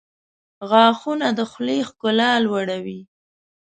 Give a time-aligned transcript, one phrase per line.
[0.69, 2.99] •غاښونه د خولې ښکلا لوړوي.